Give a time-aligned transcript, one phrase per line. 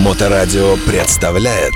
[0.00, 1.74] Моторадио представляет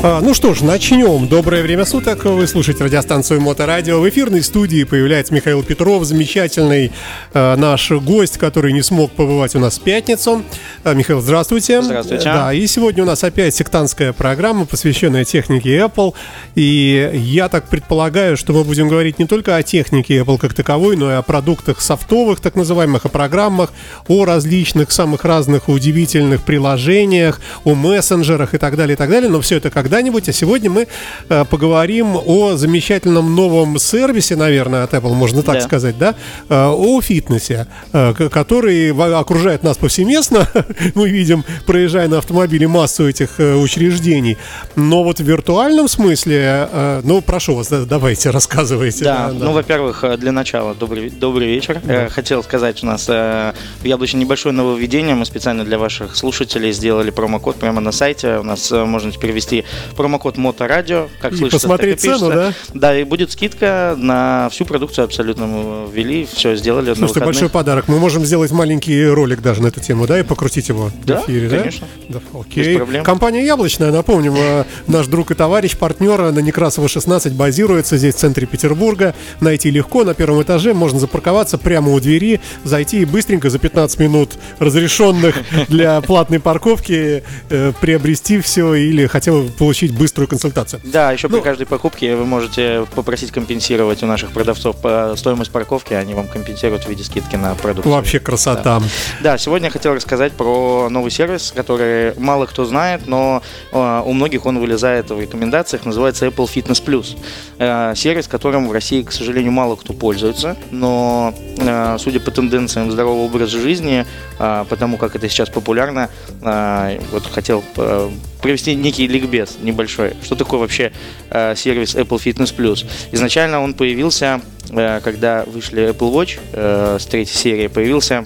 [0.00, 1.26] А, ну что ж, начнем.
[1.26, 2.24] Доброе время суток.
[2.24, 4.00] Вы слушаете радиостанцию Моторадио.
[4.00, 6.92] В эфирной студии появляется Михаил Петров, замечательный
[7.34, 10.44] э, наш гость, который не смог побывать у нас в пятницу.
[10.84, 11.82] А, Михаил, здравствуйте.
[11.82, 12.24] Здравствуйте.
[12.24, 16.14] Да, и сегодня у нас опять сектантская программа, посвященная технике Apple.
[16.54, 20.96] И я так предполагаю, что мы будем говорить не только о технике Apple как таковой,
[20.96, 23.72] но и о продуктах софтовых, так называемых, о программах,
[24.06, 29.28] о различных, самых разных удивительных приложениях, о мессенджерах и так далее, и так далее.
[29.28, 30.28] Но все это когда-нибудь.
[30.28, 30.86] А сегодня мы
[31.28, 35.60] э, поговорим о замечательном новом сервисе, наверное, от Apple, можно так Да.
[35.60, 36.14] сказать, да,
[36.48, 40.48] э, о фитнесе, э, который окружает нас повсеместно.
[40.94, 44.36] мы видим, проезжая на автомобиле, массу этих э, учреждений.
[44.76, 49.04] Но вот в виртуальном смысле, э, ну, прошу вас, да, давайте, рассказывайте.
[49.04, 51.80] Да, ну, во-первых, э, для начала добрый, добрый вечер.
[51.86, 55.14] Э, Хотел сказать, у нас э, в Яблочне небольшое нововведение.
[55.14, 58.38] Мы специально для ваших слушателей сделали промокод прямо на сайте.
[58.38, 59.64] У нас э, можно теперь ввести
[59.96, 61.08] промокод Моторадио.
[61.20, 62.54] Как И слышится, посмотреть так и цену, пишется.
[62.74, 65.46] Да, и будет скидка на всю продукцию абсолютно.
[65.46, 67.88] Мы ввели, все сделали на Слушайте, большой подарок.
[67.88, 71.24] Мы можем сделать маленький ролик даже на эту тему, да, и покрутить его Да, в
[71.28, 71.86] эфире, конечно.
[72.08, 72.20] да?
[72.32, 72.64] Да, окей.
[72.64, 73.04] Без проблем.
[73.04, 78.18] Компания Яблочная, напомним, э, наш друг и товарищ, партнер на Некрасова 16 базируется здесь в
[78.18, 79.14] центре Петербурга.
[79.40, 83.98] Найти легко, на первом этаже можно запарковаться прямо у двери, зайти и быстренько за 15
[84.00, 85.36] минут разрешенных
[85.68, 90.80] для платной парковки э, приобрести все или хотя бы получить быструю консультацию.
[90.84, 94.76] Да, еще Ну- при каждой покупке вы можете попросить компенсировать у наших продавцов
[95.16, 97.92] стоимость парковки, они вам компенсируют в виде скидки на продукцию.
[97.92, 98.80] Вообще красота.
[99.20, 103.42] Да, сегодня я хотел рассказать про новый сервис, который мало кто знает, но
[103.72, 107.16] э, у многих он вылезает в рекомендациях, называется Apple Fitness Plus.
[107.58, 112.90] Э, сервис, которым в России, к сожалению, мало кто пользуется, но э, судя по тенденциям
[112.90, 114.06] здорового образа жизни,
[114.38, 116.08] э, потому как это сейчас популярно,
[116.42, 120.14] э, вот хотел э, провести некий ликбез небольшой.
[120.22, 120.92] Что такое вообще
[121.30, 122.86] э, сервис Apple Fitness Plus?
[123.12, 124.40] Изначально он появился,
[124.70, 128.24] э, когда вышли Apple Watch э, с третьей серии, появился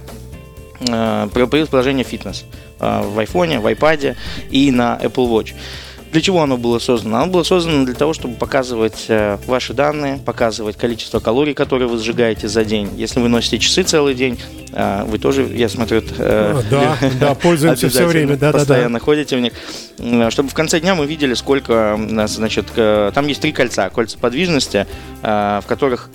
[0.80, 2.44] э, появилось приложение фитнес
[2.80, 4.16] э, в айфоне, в айпаде
[4.50, 5.54] и на Apple Watch.
[6.12, 7.22] Для чего оно было создано?
[7.22, 11.96] Оно было создано для того, чтобы показывать э, ваши данные, показывать количество калорий, которые вы
[11.96, 12.90] сжигаете за день.
[12.98, 14.38] Если вы носите часы целый день,
[14.72, 18.58] э, вы тоже, я смотрю, э, А, Да, да, пользуемся все время, да, да, да.
[18.58, 19.54] постоянно ходите в них,
[20.30, 24.86] чтобы в конце дня мы видели, сколько значит, там есть три кольца, кольца подвижности,
[25.22, 26.10] э, в которых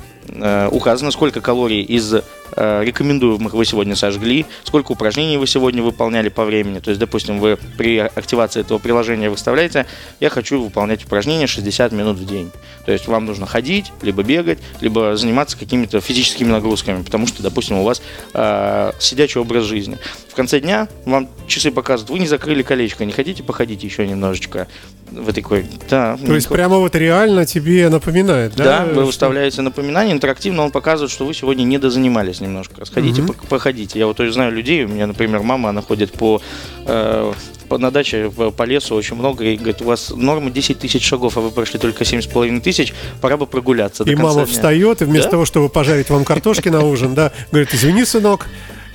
[0.72, 2.14] указано, сколько калорий из
[2.58, 6.80] э, рекомендуемых вы сегодня сожгли, сколько упражнений вы сегодня выполняли по времени.
[6.80, 9.86] То есть, допустим, вы при активации этого приложения выставляете,
[10.20, 12.52] я хочу выполнять упражнения 60 минут в день.
[12.86, 17.78] То есть вам нужно ходить, либо бегать, либо заниматься какими-то физическими нагрузками, потому что, допустим,
[17.78, 18.02] у вас
[18.34, 19.98] э, сидячий образ жизни.
[20.30, 24.68] В конце дня вам часы показывают, вы не закрыли колечко, не хотите походить еще немножечко?
[25.12, 26.18] Вы такой, да.
[26.18, 28.64] То есть прямо вот реально тебе напоминает, да?
[28.64, 32.86] да, вы выставляете напоминание, интерактивно он показывает, что вы сегодня не дозанимались немножко.
[32.86, 34.00] Сходите, пок- походите.
[34.00, 36.42] Я вот знаю людей, у меня, например, мама, она ходит по,
[36.86, 37.34] э,
[37.70, 41.38] по- на даче по лесу очень много, и говорит, у вас норма 10 тысяч шагов,
[41.38, 44.46] а вы прошли только 7,5 тысяч, пора бы прогуляться И мама дня».
[44.46, 45.32] встает, и вместо Да?
[45.32, 48.48] того, чтобы пожарить вам картошки на ужин, да, говорит, извини, сынок,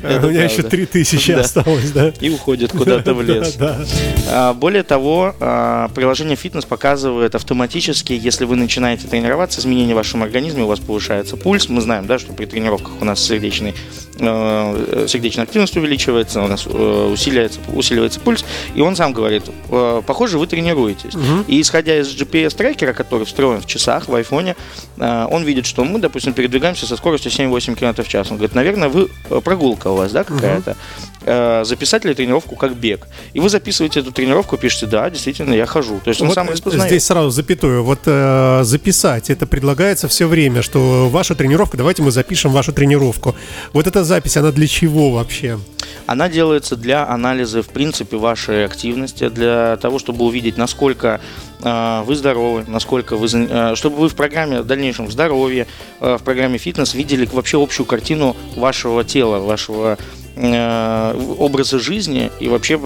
[0.03, 0.71] Это у меня еще правда.
[0.71, 1.41] три тысячи Да.
[1.41, 2.13] осталось, да.
[2.21, 3.55] И уходит куда-то в лес.
[3.55, 3.87] Да, да.
[4.29, 10.23] А, Более того, а, приложение фитнес показывает автоматически, если вы начинаете тренироваться, изменения в вашем
[10.23, 11.69] организме, у вас повышается пульс.
[11.69, 13.75] Мы знаем, да, что при тренировках у нас сердечный,
[14.19, 20.03] э, сердечная активность увеличивается, у нас э, усиливается, усиливается пульс, и он сам говорит, э,
[20.07, 21.15] похоже, вы тренируетесь.
[21.15, 21.45] Мгм.
[21.49, 24.57] И исходя из GPS-трекера, который встроен в часах, в айфоне,
[24.99, 28.31] он видит, что мы, допустим, передвигаемся со скоростью 7-8 км в час.
[28.31, 29.09] Он говорит, наверное, вы
[29.45, 30.77] прогулка у вас, да, какая-то.
[31.25, 33.07] Э, Записать ли тренировку как бег?
[33.33, 36.01] И вы записываете эту тренировку, пишете, да, действительно, я хожу.
[36.05, 36.89] То есть он Вот, сам э, распознает.
[36.91, 37.85] Здесь сразу запятую.
[37.85, 43.35] Вот э, записать, это предлагается все время, что ваша тренировка, давайте мы запишем вашу тренировку.
[43.73, 45.59] Вот эта запись, она для чего вообще?
[46.07, 51.21] Она делается для анализа, в принципе, вашей активности, для того, чтобы увидеть, насколько
[51.63, 55.67] э, вы здоровы, насколько вы, э, чтобы вы в программе в дальнейшем в здоровье,
[56.01, 59.99] э, в программе фитнес видели вообще общую картину вашего тела, вашего
[60.35, 62.81] образа жизни и вообще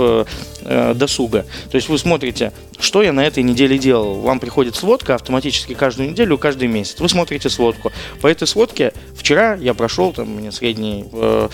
[0.66, 1.46] э, досуга.
[1.70, 4.20] То есть вы смотрите, что я на этой неделе делал.
[4.20, 7.00] Вам приходит сводка автоматически каждую неделю, каждый месяц.
[7.00, 7.92] Вы смотрите сводку.
[8.20, 11.48] По этой сводке вчера я прошел, там, у меня средний, э,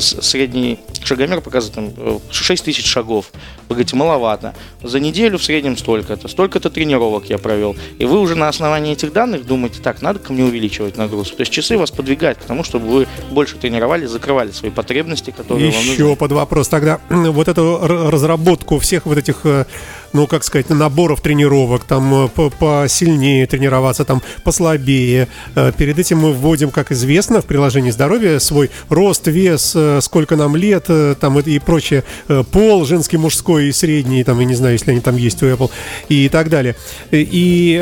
[0.00, 3.30] средний шагомер показывает там, 6 тысяч шагов.
[3.68, 4.54] Вы говорите, маловато.
[4.82, 6.28] За неделю в среднем столько-то.
[6.28, 7.76] Столько-то тренировок я провел.
[7.98, 11.36] И вы уже на основании этих данных думаете, так, надо ко мне увеличивать нагрузку.
[11.36, 15.68] То есть часы вас подвигают к тому, чтобы вы больше тренировали, закрывали свои потребности, которые
[15.68, 16.02] Еще вам нужны.
[16.02, 19.64] Еще под вопрос тогда вот эту разработку всех вот этих э,
[20.12, 25.28] ну, как сказать, наборов тренировок, там э, посильнее тренироваться, там послабее.
[25.54, 30.36] Э, перед этим мы вводим, как известно, в приложении здоровья свой рост, вес, э, сколько
[30.36, 30.88] нам лет,
[31.20, 32.04] там и прочее,
[32.52, 35.70] пол, женский, мужской и средний, там, я не знаю, если они там есть у Apple
[36.08, 36.76] и так далее.
[37.10, 37.74] И,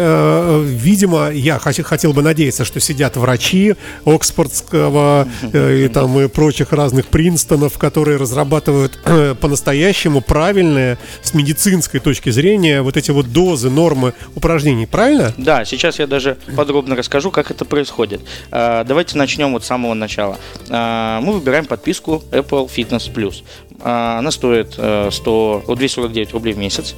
[0.65, 3.75] видимо, я хотел бы надеяться, что сидят врачи
[4.05, 8.99] Оксфордского и там и прочих разных Принстонов, которые разрабатывают
[9.41, 15.35] по-настоящему правильное с медицинской точки точки зрения вот эти вот дозы, нормы упражнений, правильно?
[15.37, 18.21] Да, сейчас я даже подробно расскажу, как это происходит.
[18.53, 20.39] А, давайте начнем вот с самого начала.
[20.71, 23.43] А, мы выбираем подписку Apple Fitness Plus.
[23.81, 26.95] А, она стоит 100, э, 249 рублей в месяц.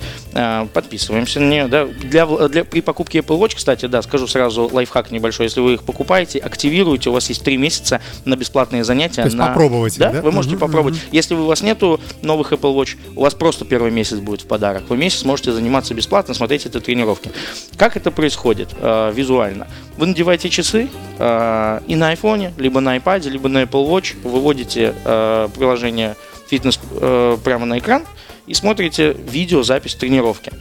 [0.73, 1.69] Подписываемся на нее.
[1.69, 1.87] Да.
[1.87, 5.47] Для, для, при покупке Apple Watch, кстати, да, скажу сразу лайфхак небольшой.
[5.47, 9.23] Если вы их покупаете, активируете, у вас есть 3 месяца на бесплатные занятия.
[9.23, 9.49] То есть на...
[9.49, 9.99] попробовать.
[9.99, 10.97] Да, да, вы можете uh-huh, попробовать.
[10.97, 11.09] Uh-huh.
[11.13, 14.85] Если у вас нету новых Apple Watch, у вас просто первый месяц будет в подарок.
[14.89, 17.31] Вы месяц можете заниматься бесплатно, смотреть эти тренировки.
[17.77, 19.67] Как это происходит э, визуально?
[19.97, 20.89] Вы надеваете часы
[21.19, 26.17] э, и на iPhone, либо на iPad, либо на Apple Watch, выводите э, приложение
[26.49, 28.05] фитнес э, прямо на экран
[28.47, 30.53] и смотрите видеозапись тренировки.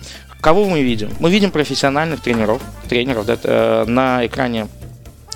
[0.42, 1.10] Кого мы видим?
[1.20, 4.68] Мы видим профессиональных тренеров, тренеров да, э, на экране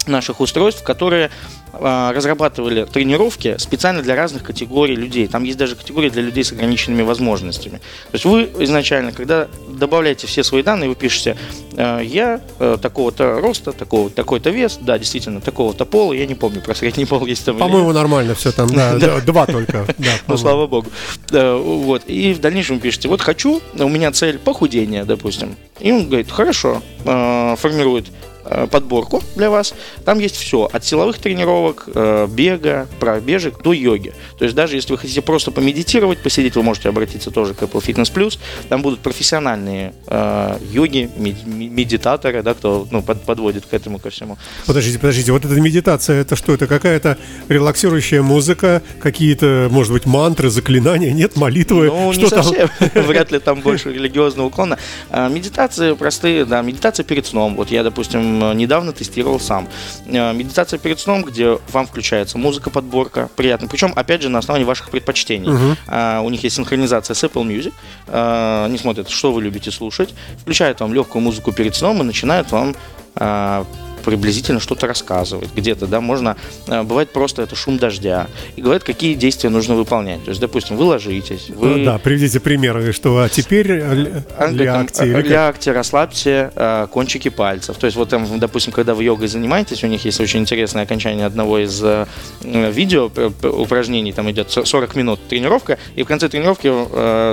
[0.08, 1.30] наших устройств, которые
[1.74, 5.28] разрабатывали тренировки специально для разных категорий людей.
[5.28, 7.78] Там есть даже категории для людей с ограниченными возможностями.
[7.78, 11.38] То есть вы изначально, когда добавляете все свои данные, вы пишете,
[11.78, 16.62] «Э, я э, такого-то роста, такого, такой-то вес, да, действительно, такого-то пола, я не помню,
[16.62, 17.58] про средний пол есть там.
[17.58, 19.86] По-моему, нормально все там, да, два только.
[20.28, 20.88] Ну, слава богу.
[21.32, 25.56] Вот, и в дальнейшем вы пишете, вот хочу, у меня цель похудение, допустим.
[25.80, 28.29] И он говорит, хорошо, э, формирует Э,
[28.72, 29.74] подборку для вас.
[30.06, 34.14] Там есть все, от силовых тренировок, э, бега, пробежек до йоги.
[34.38, 37.84] То есть даже если вы хотите просто помедитировать, посидеть, вы можете обратиться тоже к Apple
[37.86, 38.40] Fitness Plus.
[38.70, 44.38] Там будут профессиональные э, йоги, медитаторы, да, кто ну, под, подводит к этому ко всему.
[44.66, 46.54] Подождите, подождите, вот эта медитация, это что?
[46.54, 47.18] Это какая-то
[47.48, 51.88] релаксирующая музыка, какие-то, может быть, мантры, заклинания, нет, молитвы?
[51.88, 52.44] Ну, что не там?
[52.44, 52.70] совсем.
[53.08, 54.78] Вряд ли там больше религиозного уклона.
[55.10, 57.56] А, медитации простые, да, медитация перед сном.
[57.56, 59.68] Вот я, допустим, недавно тестировал сам.
[60.06, 63.68] Э, медитация перед сном, где вам включается музыка, подборка, приятно.
[63.68, 65.50] Причем, опять же, на основании ваших предпочтений.
[65.50, 66.22] Uh-huh.
[66.22, 67.74] У них есть синхронизация с Apple Music.
[68.08, 72.52] Э, они смотрят, что вы любите слушать, включают вам легкую музыку перед сном и начинают
[72.52, 72.76] вам
[73.16, 73.64] э,
[74.00, 76.36] приблизительно что-то рассказывает где-то, да, можно,
[76.68, 80.24] э, бывает просто это шум дождя, и говорят, какие действия нужно выполнять.
[80.24, 81.68] То есть, допустим, вы ложитесь, вы...
[81.68, 85.06] Ну, да, приведите примеры, что а теперь лягте.
[85.06, 87.78] Лягте, расслабьте э, кончики пальцев.
[87.78, 91.26] То есть, вот там, допустим, когда вы йогой занимаетесь, у них есть очень интересное окончание
[91.26, 92.06] одного из э,
[92.42, 93.12] видео
[93.44, 96.70] упражнений, там идет 40 минут тренировка, и в конце тренировки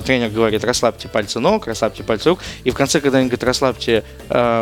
[0.02, 4.04] тренер говорит, расслабьте пальцы ног, расслабьте пальцы рук, и в конце, когда они говорят, расслабьте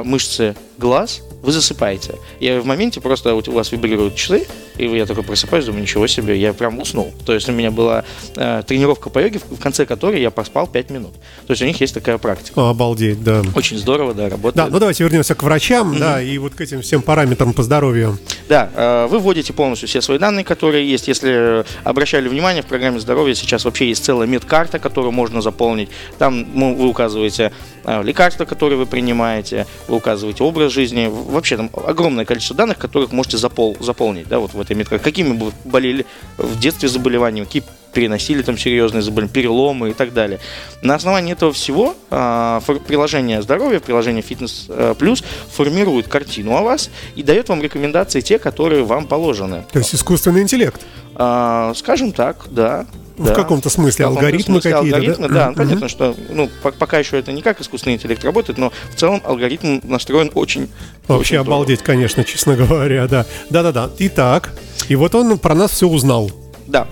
[0.05, 2.15] мышцы глаз, вы засыпаете.
[2.41, 4.47] И в моменте просто у вас вибрируют часы,
[4.77, 7.13] и я такой просыпаюсь, думаю, ничего себе, я прям уснул.
[7.25, 8.05] То есть у меня была
[8.35, 11.13] э, тренировка по йоге, в конце которой я поспал 5 минут.
[11.47, 12.69] То есть у них есть такая практика.
[12.69, 13.43] Обалдеть, да.
[13.55, 14.57] Очень здорово, да, работает.
[14.57, 15.99] Да, ну давайте вернемся к врачам, mm-hmm.
[15.99, 18.19] да, и вот к этим всем параметрам по здоровью.
[18.49, 21.09] Да, э, вы вводите полностью все свои данные, которые есть.
[21.09, 25.89] Если обращали внимание, в программе здоровья сейчас вообще есть целая медкарта, которую можно заполнить.
[26.19, 27.53] Там ну, вы указываете
[27.85, 31.11] э, лекарства, которые вы принимаете, вы указываете образ жизни.
[31.35, 35.03] Вообще там огромное количество данных, которых можете запол- заполнить, да, вот в этой меткарте.
[35.03, 36.07] Какими бы болели
[36.39, 37.65] в детстве заболеваниями, какие
[37.95, 40.41] переносили там серьезные заболевания, переломы и так далее.
[40.83, 46.91] На основании этого всего э, приложение здоровья, приложение Fitness э, Plus формирует картину о вас
[47.15, 49.65] и дает вам рекомендации те, которые вам положены.
[49.73, 50.81] То есть искусственный интеллект?
[51.17, 52.87] Э, скажем так, да.
[53.17, 53.35] В да.
[53.35, 55.35] каком-то смысле в алгоритмы какие-то, алгоритмы, да?
[55.35, 55.57] да, mm-hmm.
[55.57, 59.79] понятно, что ну, пока еще это не как искусственный интеллект работает, но в целом алгоритм
[59.85, 60.69] настроен очень...
[61.07, 61.95] Вообще очень обалдеть, здорово.
[61.95, 63.25] конечно, честно говоря, да.
[63.51, 63.91] Да-да-да.
[64.01, 64.53] Итак,
[64.89, 66.33] и вот он про нас все узнал.
[66.67, 66.89] Да,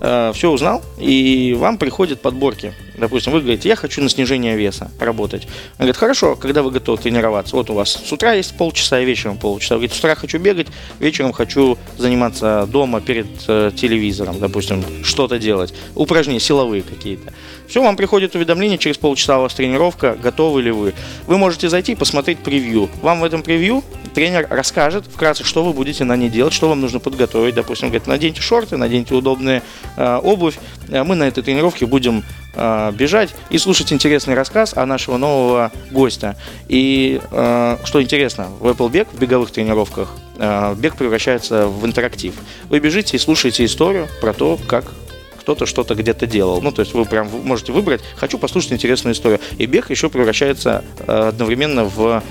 [0.00, 4.90] э, все узнал, и вам приходят подборки Допустим, вы говорите, я хочу на снижение веса
[5.00, 5.44] работать.
[5.44, 7.56] Он говорит, хорошо, когда вы готовы тренироваться?
[7.56, 9.76] Вот у вас с утра есть полчаса, и вечером полчаса.
[9.76, 10.66] Вы говорите, с утра хочу бегать,
[10.98, 15.72] вечером хочу заниматься дома перед э, телевизором, допустим, что-то делать.
[15.94, 17.32] Упражнения силовые какие-то.
[17.70, 20.92] Все, вам приходит уведомление, через полчаса у вас тренировка, готовы ли вы.
[21.28, 22.90] Вы можете зайти и посмотреть превью.
[23.00, 26.80] Вам в этом превью тренер расскажет вкратце, что вы будете на ней делать, что вам
[26.80, 27.54] нужно подготовить.
[27.54, 29.62] Допустим, говорит, наденьте шорты, наденьте удобные
[29.96, 30.58] э, обувь.
[30.88, 32.24] Э, мы на этой тренировке будем
[32.56, 36.34] э, бежать и слушать интересный рассказ о нашего нового гостя.
[36.66, 42.34] И э, что интересно, в Apple Бег в беговых тренировках э, бег превращается в интерактив.
[42.68, 44.92] Вы бежите и слушаете историю про то, как
[45.50, 46.62] кто-то что-то где-то делал.
[46.62, 49.40] Ну, то есть вы прям можете выбрать, хочу послушать интересную историю.
[49.58, 52.22] И бег еще превращается э, одновременно в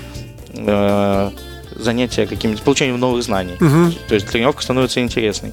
[0.54, 1.30] э,
[1.76, 3.56] занятие каким-то получением новых знаний.
[3.60, 3.92] Угу.
[4.08, 5.52] То есть тренировка становится интересной.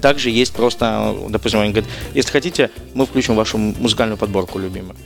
[0.00, 4.96] Также есть просто, допустим, они говорят, если хотите, мы включим вашу музыкальную подборку любимую.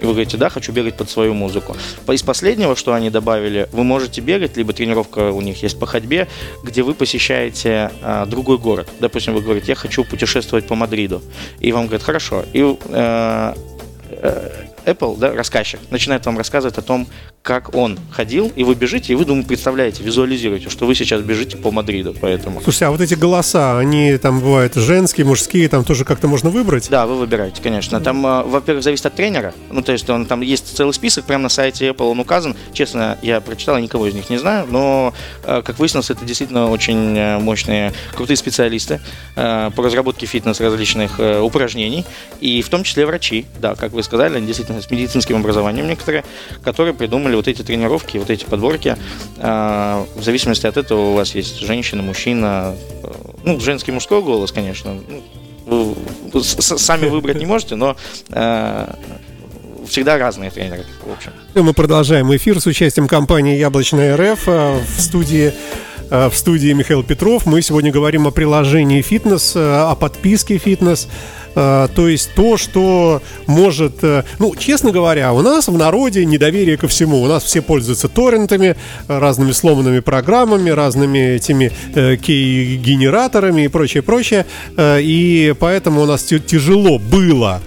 [0.00, 1.76] И вы говорите, да, хочу бегать под свою музыку.
[2.08, 6.28] Из последнего, что они добавили, вы можете бегать, либо тренировка у них есть по ходьбе,
[6.64, 8.88] где вы посещаете а, другой город.
[9.00, 11.22] Допустим, вы говорите, я хочу путешествовать по Мадриду.
[11.58, 12.44] И вам говорят, хорошо.
[12.52, 13.54] И э,
[14.10, 14.50] э,
[14.86, 17.06] Apple, да, рассказчик, начинает вам рассказывать о том,
[17.42, 21.56] как он ходил, и вы бежите, и вы, думаю, представляете, визуализируете, что вы сейчас бежите
[21.56, 22.60] по Мадриду, поэтому...
[22.60, 26.90] Слушайте, а вот эти голоса, они там бывают женские, мужские, там тоже как-то можно выбрать?
[26.90, 27.98] Да, вы выбираете, конечно.
[28.00, 31.44] Там, а, во-первых, зависит от тренера, ну, то есть он там есть целый список, прямо
[31.44, 32.54] на сайте Apple он указан.
[32.74, 36.70] Честно, я прочитал, я никого из них не знаю, но, а, как выяснилось, это действительно
[36.70, 39.00] очень а, мощные, крутые специалисты
[39.34, 42.04] по разработке фитнес различных упражнений,
[42.40, 46.24] и в том числе врачи, да, как вы сказали, они действительно с медицинским образованием некоторые,
[46.62, 48.96] которые придумали придумали вот эти тренировки, вот эти подборки.
[49.38, 53.12] А, в зависимости от этого у вас есть женщина, мужчина, э,
[53.44, 54.98] ну, женский, мужской голос, конечно.
[55.66, 55.96] Ну,
[56.42, 57.96] сами выбрать не можете, но
[58.30, 58.94] э,
[59.88, 61.32] всегда разные тренеры, в общем.
[61.54, 65.52] Мы продолжаем эфир с участием компании «Яблочная РФ» э, в студии
[66.10, 67.46] в студии Михаил Петров.
[67.46, 71.06] Мы сегодня говорим о приложении «Фитнес», о подписке «Фитнес».
[71.54, 74.02] А, то есть то, что может...
[74.02, 77.22] Э, ну, честно говоря, у нас в народе недоверие ко всему.
[77.22, 78.76] У нас все пользуются торрентами,
[79.08, 84.46] разными сломанными программами, разными этими э, кей-генераторами и прочее, прочее.
[84.76, 87.60] Э, и поэтому у нас тяжело было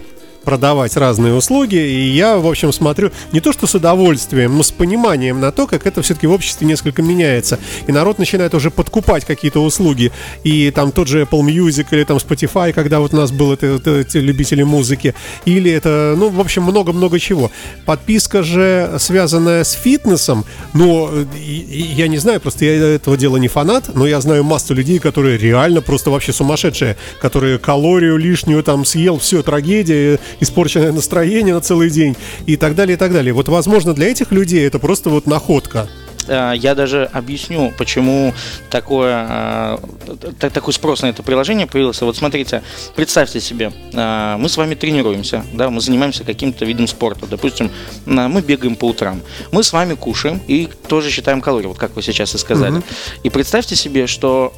[0.43, 1.75] продавать разные услуги.
[1.75, 5.67] И я, в общем, смотрю не то что с удовольствием, но с пониманием на то,
[5.67, 7.59] как это все-таки в обществе несколько меняется.
[7.87, 10.11] И народ начинает уже подкупать какие-то услуги.
[10.43, 13.67] И там тот же Apple Music или там Spotify, когда вот у нас был это,
[13.67, 15.13] это, эти любители музыки.
[15.45, 17.51] Или это, ну, в общем, много-много чего.
[17.85, 21.11] Подписка же, связанная с фитнесом, но
[21.43, 25.37] я не знаю, просто я этого дела не фанат, но я знаю массу людей, которые
[25.37, 31.89] реально просто вообще сумасшедшие, которые калорию лишнюю там съел, все, трагедия, испорченное настроение на целый
[31.89, 33.33] день и так далее, и так далее.
[33.33, 35.87] Вот, возможно, для этих людей это просто вот находка.
[36.27, 38.33] Э, я даже объясню, почему
[38.69, 39.77] такое,
[40.41, 42.05] э, такой спрос на это приложение появился.
[42.05, 42.63] Вот смотрите,
[42.95, 47.25] представьте себе, э, мы с вами тренируемся, да, мы занимаемся каким-то видом спорта.
[47.27, 47.71] Допустим,
[48.05, 49.21] мы бегаем по утрам.
[49.51, 52.77] Мы с вами кушаем и тоже считаем калории, вот как вы сейчас и сказали.
[52.77, 52.83] Угу.
[53.23, 54.53] И представьте себе, что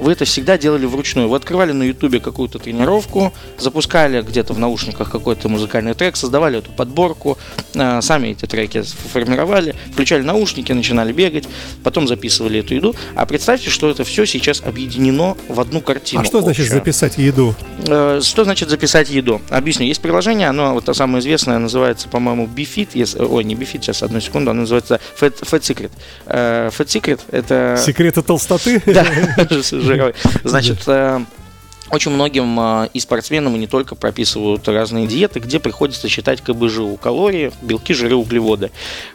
[0.00, 1.28] вы это всегда делали вручную.
[1.28, 6.70] Вы открывали на ютубе какую-то тренировку, запускали где-то в наушниках какой-то музыкальный трек, создавали эту
[6.72, 7.38] подборку,
[7.72, 11.48] сами эти треки формировали, включали наушники, начинали начинали бегать,
[11.82, 12.94] потом записывали эту еду.
[13.14, 16.22] А представьте, что это все сейчас объединено в одну картину.
[16.22, 16.78] А что значит общую.
[16.78, 17.54] записать еду?
[17.86, 19.40] Э, что значит записать еду?
[19.50, 19.86] Объясню.
[19.86, 22.90] Есть приложение, оно вот самое известное, называется, по-моему, BeFit.
[22.94, 25.90] Есть, ой, не BeFit, сейчас, одну секунду, оно называется Fat, Fat Secret.
[26.26, 27.80] Э, Fat Secret это...
[27.84, 28.82] Секреты толстоты?
[28.90, 29.06] Да,
[29.50, 30.14] жировой.
[30.42, 31.20] Значит, э,
[31.90, 36.96] очень многим э, и спортсменам, и не только прописывают разные диеты, где приходится считать КБЖУ,
[36.96, 38.70] калории, белки, жиры, углеводы.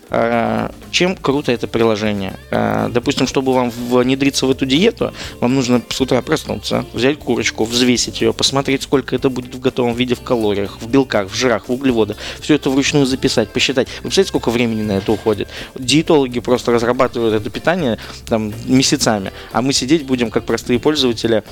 [0.09, 2.37] Э, чем круто это приложение?
[2.51, 7.63] Э, допустим, чтобы вам внедриться в эту диету, вам нужно с утра проснуться, взять курочку,
[7.63, 11.69] взвесить ее, посмотреть, сколько это будет в готовом виде в калориях, в белках, в жирах,
[11.69, 12.17] в углеводах.
[12.41, 13.87] Все это вручную записать, посчитать.
[13.97, 15.47] Вы представляете, сколько времени на это уходит?
[15.75, 21.43] Диетологи просто разрабатывают это питание там, месяцами, а мы сидеть будем как простые пользователи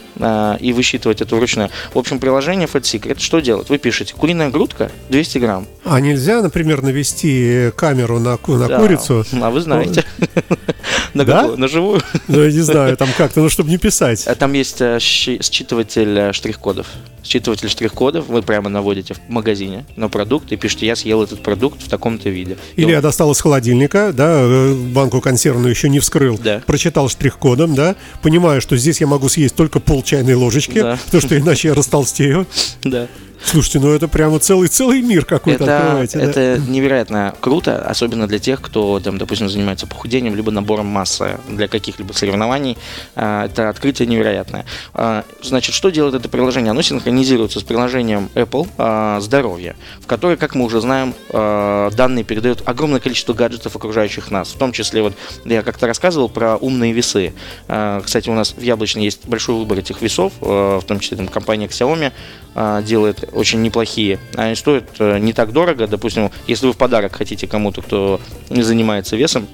[0.59, 1.69] и высчитывать делать это вручную.
[1.93, 3.69] В общем, приложение Fat Secret что делает?
[3.69, 5.67] Вы пишете куриная грудка 200 грамм.
[5.85, 8.79] А нельзя, например, навести камеру на, на да.
[8.79, 9.25] курицу?
[9.41, 10.03] А вы знаете.
[11.13, 11.55] На да?
[11.55, 12.01] На живую?
[12.27, 14.25] Ну, я не знаю, там как-то, ну, чтобы не писать.
[14.27, 16.87] А там есть э, считыватель э, штрих-кодов.
[17.23, 21.81] Считыватель штрих-кодов вы прямо наводите в магазине на продукт и пишете, я съел этот продукт
[21.81, 22.57] в таком-то виде.
[22.75, 26.61] Или я достал из холодильника, да, э, банку консервную еще не вскрыл, да.
[26.65, 30.97] прочитал штрих-кодом, да, понимаю, что здесь я могу съесть только пол чайной ложечки, да.
[31.05, 32.47] потому что иначе я растолстею.
[32.83, 33.07] Да.
[33.45, 36.17] Слушайте, ну это прямо целый целый мир какой-то это, открываете.
[36.17, 36.23] да?
[36.23, 41.67] это невероятно круто, особенно для тех, кто, там, допустим, занимается похудением, либо набором массы для
[41.67, 42.77] каких-либо соревнований.
[43.15, 44.65] А, Это открытие невероятное.
[44.93, 46.71] А, Значит, что делает это приложение?
[46.71, 52.61] Оно синхронизируется с приложением Apple а, «Здоровье», в которое, как мы уже знаем, данные передают
[52.65, 54.49] огромное количество гаджетов, окружающих нас.
[54.49, 55.13] В том числе, вот
[55.45, 57.33] я как-то рассказывал про умные весы.
[57.67, 61.67] Кстати, у нас в Яблочной есть большой выбор этих весов, в том числе там, компания
[61.67, 62.11] Xiaomi
[62.55, 64.19] делает очень неплохие.
[64.35, 65.87] Они стоят э, не так дорого.
[65.87, 69.47] Допустим, если вы в подарок хотите кому-то, кто занимается весом,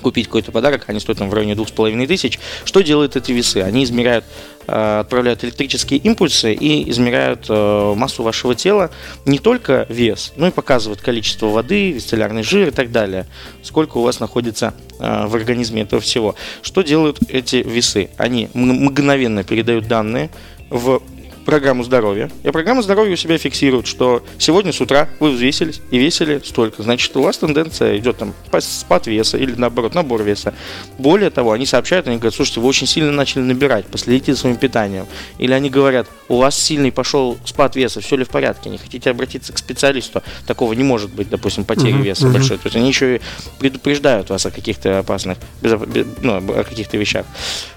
[0.00, 2.38] купить какой-то подарок, они стоят там в районе двух с половиной тысяч.
[2.64, 3.58] Что делают эти весы?
[3.58, 4.24] Они измеряют,
[4.66, 8.90] э, отправляют электрические импульсы и измеряют э, массу вашего тела,
[9.26, 13.26] не только вес, но и показывают количество воды, висцеллярный жир и так далее,
[13.62, 16.34] сколько у вас находится в организме этого всего.
[16.62, 18.10] Что делают эти весы?
[18.16, 20.30] Они мгновенно передают данные
[20.70, 21.02] в
[21.50, 22.30] программу здоровья.
[22.44, 26.84] И программа здоровья у себя фиксирует, что сегодня с утра вы взвесились и весили столько.
[26.84, 30.54] Значит, у вас тенденция идет там спад веса или наоборот набор веса.
[30.96, 34.56] Более того, они сообщают, они говорят, слушайте, вы очень сильно начали набирать, последите за своим
[34.58, 35.06] питанием.
[35.38, 39.10] Или они говорят, у вас сильный пошел спад веса, все ли в порядке, не хотите
[39.10, 40.22] обратиться к специалисту.
[40.46, 42.34] Такого не может быть, допустим, потери Мгм, веса мгм.
[42.34, 42.58] большой.
[42.58, 43.20] То есть они еще и
[43.58, 47.26] предупреждают вас о каких-то опасных, безоп- ну, о каких-то вещах.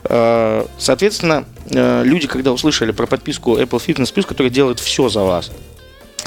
[0.03, 5.51] Э, Соответственно, люди, когда услышали про подписку Apple Fitness Plus, которая делает все за вас,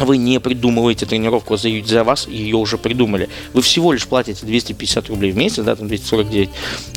[0.05, 3.29] вы не придумываете тренировку за, за вас, ее уже придумали.
[3.53, 6.51] Вы всего лишь платите 250 рублей в месяц, да, там 249,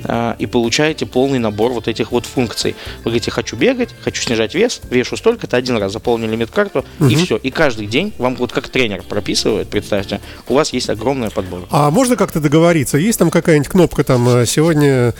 [0.05, 2.75] а, и получаете полный набор вот этих вот функций.
[2.99, 7.15] Вы говорите, хочу бегать, хочу снижать вес, вешу столько-то, один раз заполнили медкарту, и Мгм.
[7.25, 7.37] все.
[7.37, 11.67] И каждый день вам вот как тренер прописывает, представьте, у вас есть огромный подбор.
[11.71, 12.97] А можно как-то договориться?
[12.97, 15.13] Есть там какая-нибудь кнопка там э, сегодня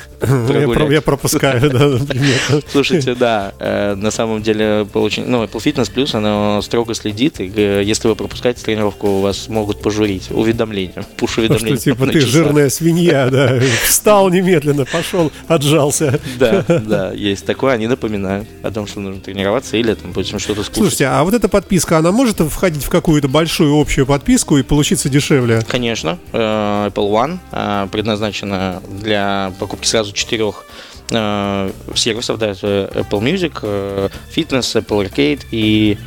[0.90, 2.60] я, пропускаю, да.
[2.72, 7.69] Слушайте, да, э, на самом деле, ну, Apple Fitness Plus, она строго следит, и э,
[7.84, 11.78] если вы пропускаете тренировку, вас могут пожурить уведомлением, Что пуш-уведомление.
[11.78, 12.30] типа ты часах.
[12.30, 16.20] жирная свинья, да, встал немедленно, пошел, отжался.
[16.38, 20.64] Да, да, есть такое, они напоминают о том, что нужно тренироваться или, там, допустим, что-то
[20.64, 20.78] скушать.
[20.78, 25.10] Слушайте, а вот эта подписка, она может входить в какую-то большую общую подписку и получиться
[25.10, 25.62] дешевле?
[25.68, 30.66] Конечно, э, Apple One э, предназначена для покупки сразу четырех
[31.12, 35.98] э, сервисов, да, это Apple Music, Fitness, Apple Arcade и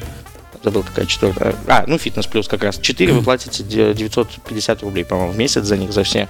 [0.62, 1.54] забыл какая четвертая.
[1.66, 2.78] А, ну, Fitness Plus как раз.
[2.78, 6.28] Четыре вы платите де- 950 рублей, по-моему, в месяц за них, за все.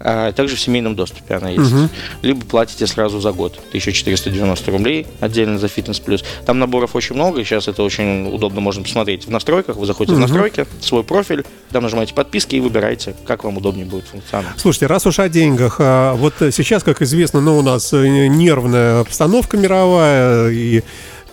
[0.00, 1.70] А, также в семейном доступе она есть.
[1.70, 1.88] Мгм.
[2.22, 3.58] Либо платите сразу за год.
[3.68, 6.24] 1490 рублей отдельно за Fitness Plus.
[6.46, 9.76] Там наборов очень много, и сейчас это очень удобно можно посмотреть в настройках.
[9.76, 10.22] Вы заходите в Мгм.
[10.28, 14.50] настройки, свой профиль, там нажимаете подписки и выбираете, как вам удобнее будет функционал.
[14.56, 19.00] Слушайте, раз уж о деньгах, а вот сейчас, как известно, ну, у нас э, нервная
[19.00, 20.82] обстановка мировая и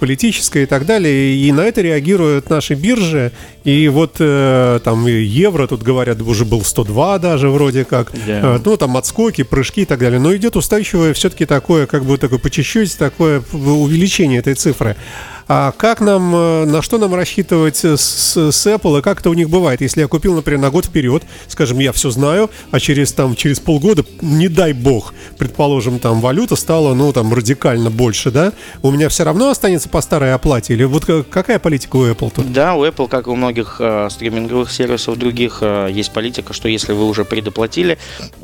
[0.01, 3.31] политическая и так далее, и на это реагируют наши биржи,
[3.63, 8.55] и вот э, там евро, тут говорят, уже был 102 даже вроде как, Да.
[8.55, 12.17] Э, ну, там отскоки, прыжки и так далее, но идет устойчивое все-таки такое, как бы
[12.17, 14.95] такое по чуть-чуть, такое увеличение этой цифры.
[15.53, 17.97] А как нам, э, на что нам рассчитывать с,
[18.37, 19.81] с Apple, и как это у них бывает?
[19.81, 23.59] Если я купил, например, на год вперед, скажем, я все знаю, а через, там, через
[23.59, 28.53] полгода, не дай бог, предположим, там валюта стала, ну, там, радикально больше, да?
[28.81, 30.73] У меня все равно останется по старой оплате?
[30.73, 32.53] Или вот ка- какая политика у Apple тут?
[32.53, 36.69] Да, у Apple, как и у многих э, стриминговых сервисов других, э, есть политика, что
[36.69, 37.97] если вы уже предоплатили,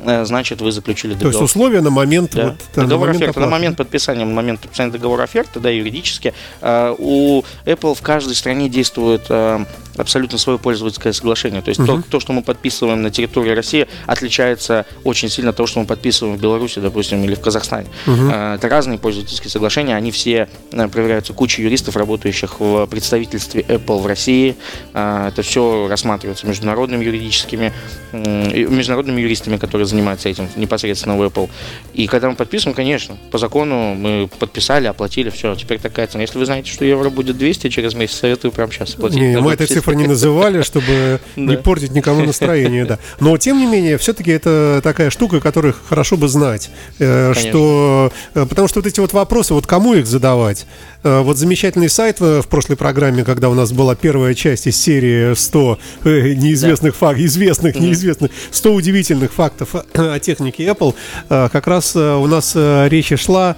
[0.04, 1.44] э, значит вы заключили То есть договор.
[1.44, 2.48] условия на момент, Да.
[2.48, 3.40] вот, там, на договор момент оферты.
[3.40, 3.60] На оплаты.
[3.62, 8.68] момент подписания, на момент подписания договора оферты, да, юридически, э, у Apple в каждой стране
[8.68, 9.64] действует э,
[9.96, 11.62] абсолютно свое пользовательское соглашение.
[11.62, 12.02] То есть Мгм.
[12.02, 15.86] то, то, что мы подписываем на территории России, отличается очень сильно от того, что мы
[15.86, 17.86] подписываем в Беларуси, допустим, или в Казахстане.
[18.06, 23.98] Э, Это разные пользовательские соглашения, они все э, проверяются кучей юристов, работающих в представительстве Apple
[24.00, 24.56] в России.
[24.92, 27.72] Это все рассматривается международными юридическими,
[28.12, 31.48] международными юристами, которые занимаются этим непосредственно в Apple.
[31.94, 36.22] И когда мы подписываем, конечно, по закону мы подписали, оплатили, все, теперь такая цена.
[36.22, 39.20] Если вы знаете, что евро будет 200 через месяц, советую прямо сейчас оплатить.
[39.20, 42.98] Не, мы этой цифры не называли, чтобы не портить никому настроение, да.
[43.20, 48.46] Но тем не менее, все-таки это такая штука, которую хорошо бы знать, э, что, э,
[48.48, 50.66] потому что вот эти вот вопросы, вот кому их задавать?
[51.02, 55.34] Э, Вот замечательный сайт в прошлой программе, когда у нас была первая часть из серии
[55.34, 60.94] 100 э, неизвестных фактов, известных, неизвестных, 100 удивительных фактов о технике Apple,
[61.28, 63.56] как раз у нас речь шла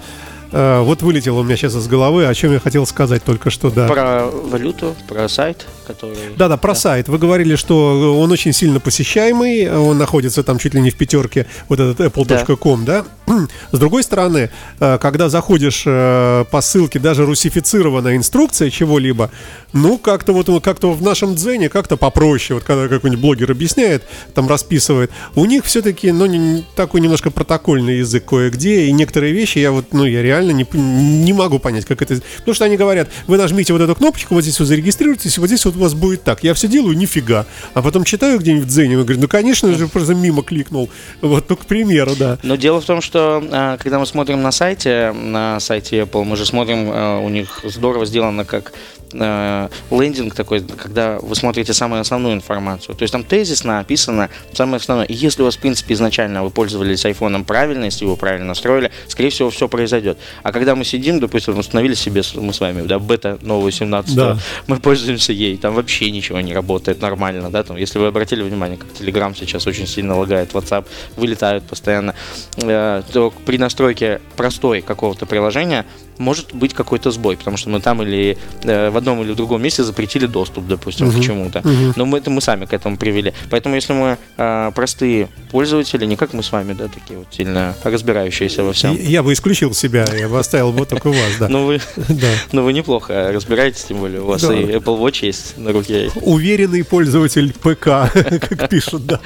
[0.52, 3.70] Э, вот вылетело у меня сейчас из головы, о чем я хотел сказать только что,
[3.70, 3.86] да.
[3.86, 6.16] Про валюту, про сайт, который...
[6.36, 6.78] Да-да, про да.
[6.78, 7.08] сайт.
[7.08, 11.46] Вы говорили, что он очень сильно посещаемый, он находится там чуть ли не в пятерке,
[11.68, 13.04] вот этот apple.com, да?
[13.26, 13.36] да?
[13.72, 19.30] С другой стороны, э, когда заходишь э, по ссылке, даже русифицированная инструкция чего-либо,
[19.72, 24.48] ну, как-то вот как-то в нашем дзене как-то попроще, вот когда какой-нибудь блогер объясняет, там
[24.48, 29.70] расписывает, у них все-таки, ну, не, такой немножко протокольный язык кое-где, и некоторые вещи я
[29.70, 32.20] вот, ну, я реально не, не могу понять, как это...
[32.38, 35.64] Потому что они говорят, вы нажмите вот эту кнопочку, вот здесь вы зарегистрируетесь, вот здесь
[35.64, 36.42] вот у вас будет так.
[36.42, 37.46] Я все делаю, нифига.
[37.74, 40.88] А потом читаю где-нибудь в Дзене, и говорю, ну, конечно же, просто мимо кликнул.
[41.20, 42.38] Вот, ну, к примеру, да.
[42.42, 46.36] Но дело в том, что а, когда мы смотрим на сайте, на сайте Apple, мы
[46.36, 48.72] же смотрим, а, у них здорово сделано, как
[49.12, 52.94] э, лендинг такой, когда вы смотрите самую основную информацию.
[52.94, 55.06] То есть там тезисно описано самое основное.
[55.06, 58.90] И если у вас, в принципе, изначально вы пользовались айфоном правильно, если его правильно настроили,
[59.08, 60.18] скорее всего, все произойдет.
[60.42, 64.38] А когда мы сидим, допустим, установили себе, мы с вами, да, бета нового 17 да.
[64.66, 68.78] мы пользуемся ей, там вообще ничего не работает нормально, да, там, если вы обратили внимание,
[68.78, 72.14] как Telegram сейчас очень сильно лагает, WhatsApp вылетают постоянно,
[72.56, 75.84] э, то при настройке простой какого-то приложения
[76.18, 79.62] может быть какой-то сбой, потому что мы там или э, в одном или в другом
[79.62, 81.18] месте запретили доступ, допустим, uh-huh.
[81.18, 81.60] к чему-то.
[81.60, 81.92] Uh-huh.
[81.96, 83.32] Но мы, это мы сами к этому привели.
[83.48, 87.74] Поэтому если мы э, простые пользователи, не как мы с вами, да, такие вот сильно
[87.82, 88.96] разбирающиеся во всем.
[88.96, 91.48] Я, бы исключил себя, я бы оставил вот только у вас, да.
[91.60, 91.80] Ну вы,
[92.52, 96.10] ну вы неплохо разбираетесь, тем более у вас и Apple Watch есть на руке.
[96.16, 97.84] Уверенный пользователь ПК,
[98.48, 99.20] как пишут, да.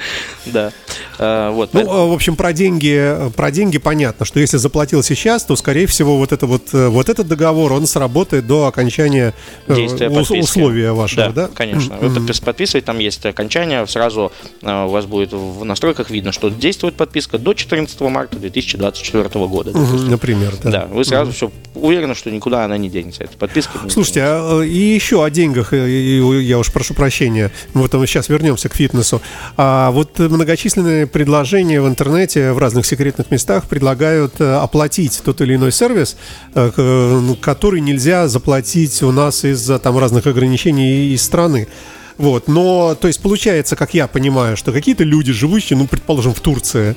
[0.45, 0.71] Да.
[1.19, 1.73] А, вот.
[1.73, 6.17] Ну, в общем, про деньги, про деньги понятно, что если заплатил сейчас, то, скорее всего,
[6.17, 9.33] вот это вот Э, вот этот договор, он сработает до окончания
[9.67, 11.47] э, Действия ус- условия вашего, да?
[11.47, 11.97] Да, конечно.
[11.97, 12.45] Вы mm-hmm.
[12.45, 17.37] подписываете, там есть окончание, сразу э, у вас будет в настройках видно, что действует подписка
[17.37, 19.71] до 14 марта 2024 года.
[19.71, 20.71] Mm-hmm, например, да.
[20.71, 23.79] Да, вы сразу все уверены, что никуда она не денется, эта подписка.
[23.89, 28.75] Слушайте, а, и еще о деньгах, я уж прошу прощения, вот мы сейчас вернемся к
[28.75, 29.21] фитнесу.
[29.57, 35.71] А вот многочисленные предложения в интернете в разных секретных местах предлагают оплатить тот или иной
[35.71, 36.17] сервис,
[36.71, 41.67] который нельзя заплатить у нас из-за там разных ограничений из страны.
[42.17, 46.39] Вот, но, то есть, получается, как я понимаю, что какие-то люди, живущие, ну, предположим, в
[46.39, 46.95] Турции,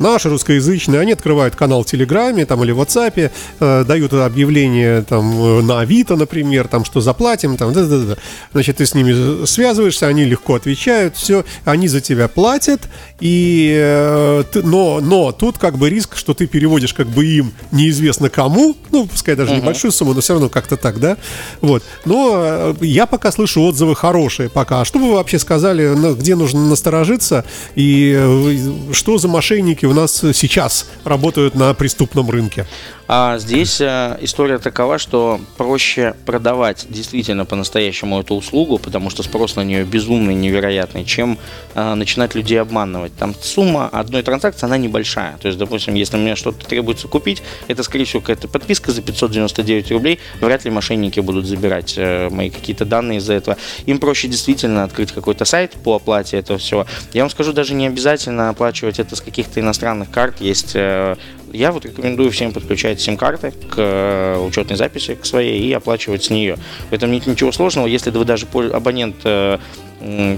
[0.00, 5.30] наши русскоязычные, они открывают канал в Телеграме там, или в WhatsApp, э, дают объявление там,
[5.30, 8.16] э, на Авито, например, там, что заплатим, там, да, да, да.
[8.52, 12.88] Значит, ты с ними связываешься, они легко отвечают, все, они за тебя платят,
[13.20, 17.52] и, э, ты, но, но тут как бы риск, что ты переводишь как бы им
[17.70, 19.60] неизвестно кому, ну, пускай даже uh-huh.
[19.60, 21.16] небольшую сумму, но все равно как-то так, да,
[21.60, 21.82] вот.
[22.04, 24.80] Но э, я пока слышу отзывы хорошие пока.
[24.80, 29.94] А что бы вы вообще сказали, где нужно насторожиться и э, что за мошенники у
[29.94, 32.66] нас сейчас работают на преступном рынке?
[33.12, 39.56] А здесь э, история такова, что проще продавать действительно по-настоящему эту услугу, потому что спрос
[39.56, 41.36] на нее безумный, невероятный, чем
[41.74, 43.12] э, начинать людей обманывать.
[43.16, 45.38] Там сумма одной транзакции, она небольшая.
[45.38, 49.90] То есть, допустим, если мне что-то требуется купить, это, скорее всего, какая-то подписка за 599
[49.90, 53.56] рублей, вряд ли мошенники будут забирать э, мои какие-то данные из-за этого.
[53.86, 56.86] Им проще действительно открыть какой-то сайт по оплате этого всего.
[57.12, 59.79] Я вам скажу, даже не обязательно оплачивать это с каких-то иностранных
[60.10, 60.40] карт.
[60.40, 61.16] Есть э,
[61.52, 66.30] я вот рекомендую всем подключать сим-карты к э, учетной записи, к своей, и оплачивать с
[66.30, 66.56] нее.
[66.90, 69.58] В этом нет ничего сложного, если вы даже абонент э,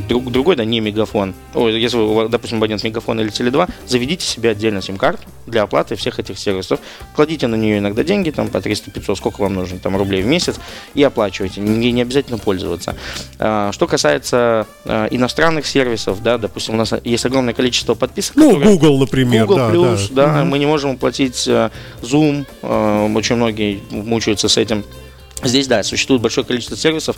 [0.08, 1.34] друг, другой, да, не мегафон.
[1.54, 6.18] Ой, если вы, допустим, абонент мегафон или Теле2, заведите себе отдельно сим-карту для оплаты всех
[6.18, 6.80] этих сервисов.
[7.14, 10.56] Кладите на нее иногда деньги, там по 300-500, сколько вам нужно, там рублей в месяц,
[10.94, 11.60] и оплачивайте.
[11.60, 12.96] Не, не обязательно пользоваться.
[13.38, 18.36] А, что касается а, иностранных сервисов, да, допустим, у нас есть огромное количество подписок.
[18.36, 18.76] Ну, которые...
[18.76, 19.46] Google, например.
[19.46, 20.50] Google да, Plus, да, да угу.
[20.50, 21.70] мы не можем оплатить а,
[22.02, 22.46] Zoom,
[23.16, 24.84] очень многие мучаются с этим.
[25.44, 27.16] Здесь, да, существует большое количество сервисов.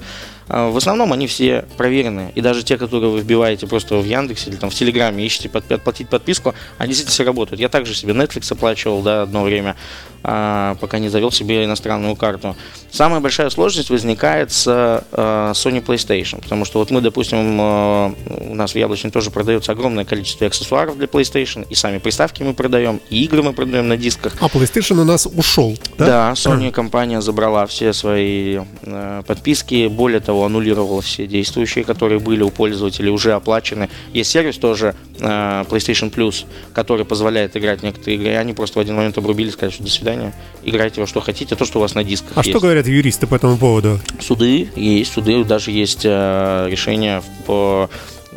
[0.48, 2.33] А, в основном они все проверены.
[2.35, 5.70] И даже те, которые вы вбиваете просто в Яндексе или там в Телеграме, ищете под,
[5.70, 7.61] отплатить подписку, они действительно все работают.
[7.61, 9.76] Я также себе Netflix оплачивал, да, одно время,
[10.22, 12.57] а, пока не завел себе иностранную карту.
[12.90, 18.72] Самая большая сложность возникает с а, Sony PlayStation, потому что вот мы, допустим, у нас
[18.72, 23.24] в Яблочне тоже продается огромное количество аксессуаров для PlayStation, и сами приставки мы продаем, и
[23.24, 24.35] игры мы продаем на дисках.
[24.40, 26.07] А PlayStation у нас ушел, да?
[26.07, 29.88] Да, Sony компания забрала все свои свои э, подписки.
[29.88, 33.88] Более того, аннулировал все действующие, которые были у пользователей, уже оплачены.
[34.12, 38.37] Есть сервис тоже э, PlayStation Plus, который позволяет играть некоторые игры.
[38.37, 41.64] Они просто в один момент обрубили, сказали, что до свидания, играйте во что хотите, то,
[41.64, 42.51] что у вас на дисках А есть.
[42.51, 44.01] что говорят юристы по этому поводу?
[44.20, 47.88] Суды есть, суды, даже есть э, решения по,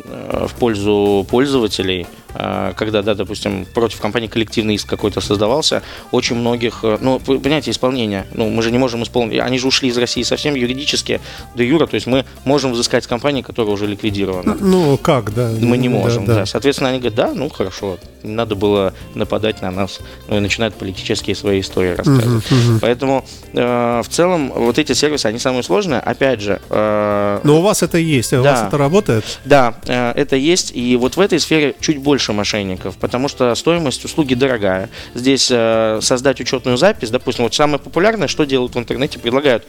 [0.04, 6.80] в пользу пользователей– э, когда, да, допустим, против компании коллективный иск какой-то создавался, очень многих,
[6.82, 10.22] э, ну, понимаете, исполнение, ну, мы же не можем исполнить, они же ушли из России
[10.22, 11.20] совсем юридически
[11.54, 14.56] до юра, то есть мы можем взыскать с компании, которая уже ликвидирована.
[14.60, 15.50] Ну, как, да?
[15.60, 16.34] Мы не Да, можем, да.
[16.34, 16.46] да.
[16.46, 20.74] Соответственно, они говорят, да, ну хорошо, не надо было нападать на нас, ну и начинают
[20.74, 22.44] политические свои истории рассказывать.
[22.80, 26.00] Поэтому э, в целом вот эти сервисы, они самые сложные.
[26.00, 28.52] Опять же, э, Но у вас это есть, а у Да.
[28.52, 29.24] вас это работает?
[29.44, 34.04] да, э, это есть, и вот в этой сфере чуть больше мошенников, потому что стоимость
[34.04, 34.90] услуги дорогая.
[35.14, 39.64] Здесь э, создать учетную запись, допустим, вот самое популярное, что делают в интернете, предлагают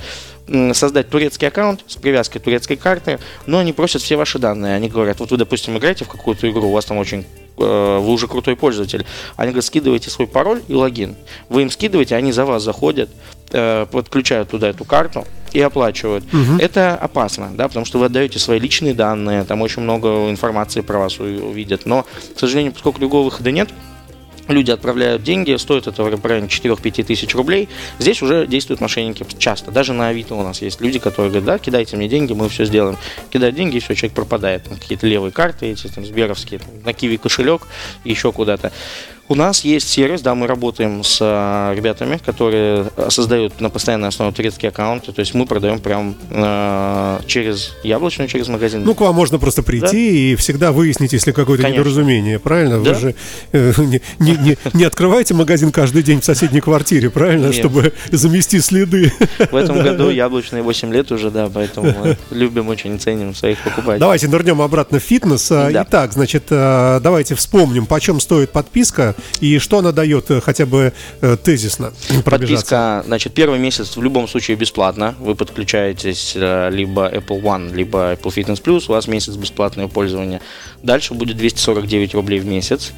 [0.74, 4.76] создать турецкий аккаунт с привязкой турецкой карты, но они просят все ваши данные.
[4.76, 7.26] Они говорят, вот вы, допустим, играете в какую-то игру, у вас там очень
[7.58, 9.06] э, вы уже крутой пользователь.
[9.36, 11.16] Они говорят, скидывайте свой пароль и логин.
[11.50, 13.10] Вы им скидываете, они за вас заходят,
[13.52, 16.24] э, подключают туда эту карту и оплачивают.
[16.60, 21.00] Это опасно, да, потому что вы отдаете свои личные данные, там очень много информации про
[21.00, 21.86] вас увидят.
[21.86, 23.70] Но, к сожалению, поскольку другого выхода нет,
[24.48, 27.70] люди отправляют деньги, стоит это в районе 4-5 тысяч рублей.
[28.00, 29.72] Здесь уже действуют мошенники часто.
[29.72, 32.66] Даже на Авито у нас есть люди, которые говорят, да, кидайте мне деньги, мы все
[32.66, 32.98] сделаем.
[33.30, 34.64] Кидают деньги, и все, человек пропадает.
[34.64, 37.68] Там какие-то левые карты эти, там, сберовские, там, на Киви кошелек,
[38.04, 38.72] еще куда-то.
[39.32, 44.08] У нас есть сервис, да, мы работаем с а, ребятами, которые а, создают на постоянной
[44.08, 48.84] основе турецкие аккаунты, то есть мы продаем прям а, через яблочную, через магазин.
[48.84, 51.82] Ну, к вам можно просто прийти и всегда выяснить, если какое-то Конечно.
[51.82, 52.84] недоразумение, правильно?
[52.84, 52.94] Да.
[52.94, 53.15] Вы же
[53.52, 57.48] э, не, не- не- не открываете магазин каждый день в соседней квартире, правильно?
[57.48, 57.56] Нет.
[57.56, 59.13] Чтобы замести следы.
[59.52, 61.94] В этом году яблочные 8 лет уже, да, поэтому
[62.32, 64.00] любим очень, ценим своих покупателей.
[64.00, 65.52] Давайте нырнем обратно в фитнес.
[65.52, 65.86] А, Да.
[65.88, 70.93] Итак, значит, э, давайте вспомним, почем стоит подписка и что она дает э, хотя бы
[71.21, 71.91] э, тезисно.
[72.25, 75.15] Подписка, значит, первый месяц в любом случае бесплатно.
[75.19, 80.41] Вы подключаетесь э, либо Apple One, либо Apple Fitness Plus, у вас месяц бесплатное пользование.
[80.84, 82.93] Дальше будет 249 рублей в месяц,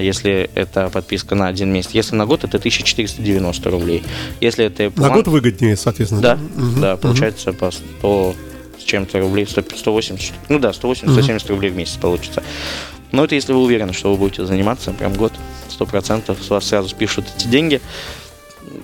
[0.00, 1.92] если это подписка на один месяц.
[1.92, 4.02] Если на год, это 1490 рублей.
[4.40, 6.20] Если это Apple На One- год выгоднее, соответственно.
[6.20, 6.80] Да, Мгм.
[6.82, 8.34] да, получается по 100
[8.78, 12.42] с чем-то рублей, 100, 180, ну да, 180-170 рублей в месяц получится.
[13.12, 15.32] Но это если вы уверены, что вы будете заниматься прям год,
[15.78, 17.80] 100%, с вас сразу спишут эти деньги.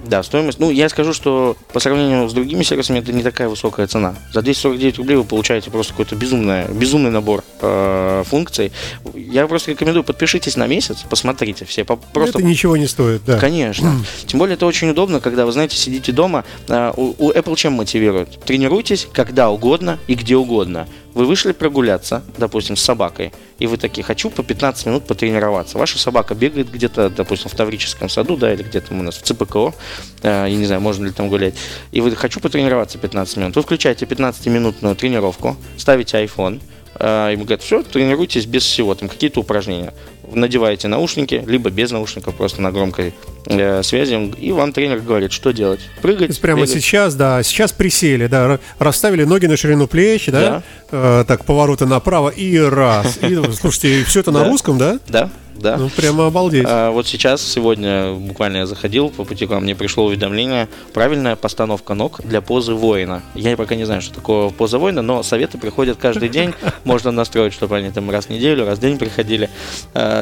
[0.06, 0.58] Да, стоимость.
[0.58, 4.16] Ну, я скажу, что по сравнению с другими сервисами это не такая высокая цена.
[4.32, 8.72] За 249 рублей вы получаете просто какой-то безумный, безумный набор э, функций.
[9.14, 11.84] Я просто рекомендую, подпишитесь на месяц, посмотрите все.
[11.84, 13.38] по- Просто Это ничего не стоит, да.
[13.38, 13.92] Конечно.
[14.26, 16.44] Тем более это очень удобно, когда вы, знаете, сидите дома.
[16.68, 18.40] А, У, у Apple чем мотивирует?
[18.44, 20.88] Тренируйтесь когда угодно и где угодно.
[21.14, 25.78] Вы вышли прогуляться, допустим, с собакой, и вы такие, хочу по 15 минут потренироваться.
[25.78, 29.74] Ваша собака бегает где-то, допустим, в Таврическом саду, да, или где-то у нас в ЦПКО,
[30.22, 31.54] э, я не знаю, можно ли там гулять,
[31.90, 33.56] и вы хочу потренироваться 15 минут.
[33.56, 36.60] Вы включаете 15-минутную тренировку, ставите iPhone,
[36.94, 39.92] э, ему говорят, все, тренируйтесь без всего, там какие-то упражнения.
[40.32, 43.14] Надеваете наушники, либо без наушников, просто на громкой
[43.46, 45.80] э, связи, и вам тренер говорит, что делать.
[46.02, 46.74] Прыгать, прямо бегать.
[46.74, 50.62] сейчас, да, сейчас присели, да, ра- расставили ноги на ширину плеч, да, Да.
[50.90, 53.18] Э, так, повороты направо и раз.
[53.22, 54.98] И, слушайте, все это на русском, да?
[55.08, 55.76] Да, да.
[55.76, 56.64] Ну, прямо обалдеть.
[56.68, 61.34] А, вот сейчас, сегодня буквально я заходил, по пути к вам мне пришло уведомление, правильная
[61.34, 63.22] постановка ног для позы воина.
[63.34, 67.52] Я пока не знаю, что такое поза воина, но советы приходят каждый день, можно настроить,
[67.52, 69.50] чтобы они там раз в неделю, раз в день приходили.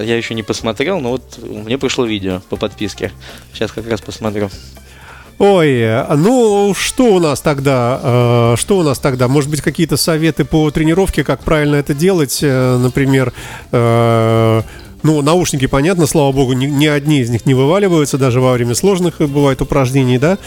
[0.03, 3.13] Я еще не посмотрел, но вот мне пришло видео по подписке.
[3.53, 4.51] Сейчас как раз посмотрю.
[5.39, 8.01] Ой, ну что у нас тогда?
[8.03, 9.29] э, Что у нас тогда?
[9.29, 12.39] Может быть, какие-то советы по тренировке, как правильно это делать?
[12.43, 13.35] Э, Например,
[13.71, 14.63] э,
[15.03, 18.75] ну, наушники, понятно, слава богу, ни, ни одни из них не вываливаются, даже во время
[18.75, 20.39] сложных бывает упражнений, да?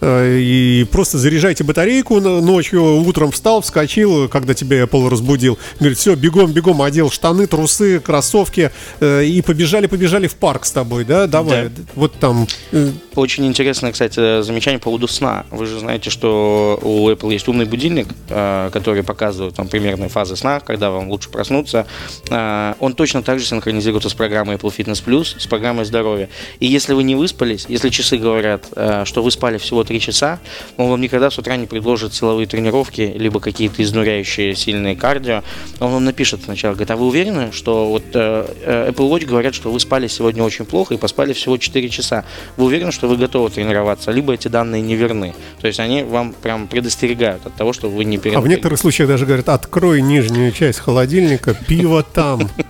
[0.00, 5.58] Э, И просто заряжайте батарейку ночью, утром встал, вскочил, когда тебя Apple разбудил.
[5.78, 10.72] Говорит, все, бегом, бегом, одел штаны, трусы, кроссовки э, и побежали, побежали в парк с
[10.72, 11.26] тобой, да?
[11.26, 11.82] Давай, Да.
[11.94, 15.46] вот там э, Очень интересное, кстати, замечание по поводу сна.
[15.50, 20.60] Вы же знаете, что у Apple есть умный будильник, который показывает там примерные фазы сна,
[20.60, 21.86] когда вам лучше проснуться.
[22.30, 26.28] Он точно так же синхронизируется с программой Apple Fitness Plus, с программой здоровья.
[26.60, 28.66] И если вы не выспались, если часы говорят,
[29.04, 30.38] что вы спали всего 3 часа,
[30.76, 35.42] он вам никогда с утра не предложит силовые тренировки, либо какие-то изнуряющие сильные кардио.
[35.80, 39.54] Он вам напишет сначала, говорит, а вы уверены, что вот э, э, Apple Watch говорят,
[39.54, 42.24] что вы спали сегодня очень плохо и поспали всего 4 часа.
[42.56, 45.34] Вы уверены, что вы готовы тренироваться, либо эти данные не верны.
[45.60, 49.08] То есть они вам прям предостерегают от того, что вы не А в некоторых случаях
[49.08, 52.50] даже говорят, открой нижнюю часть холодильника, пиво там.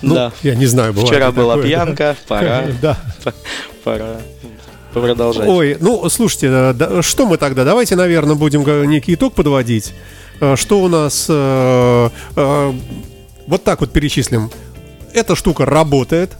[0.00, 0.32] Ну, Да.
[0.42, 1.84] я не знаю, бывает Вчера была такое, да.
[1.84, 2.98] пьянка, пора, Да.
[3.84, 4.16] пора
[5.00, 5.48] продолжать.
[5.48, 7.64] Ой, ну, слушайте, э, да, что мы тогда?
[7.64, 9.92] Давайте, наверное, будем некий итог подводить.
[10.40, 11.26] Э, Что у нас...
[11.28, 12.72] э, э,
[13.46, 14.50] Вот так вот перечислим.
[15.14, 16.30] эта штука работает,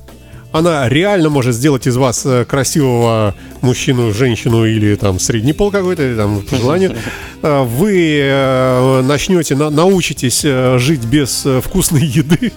[0.52, 6.02] она реально может сделать из вас э, красивого мужчину, женщину или там средний пол какой-то,
[6.02, 6.94] или там по желанию.
[7.42, 12.52] Вы начнете, на- научитесь жить без вкусной еды.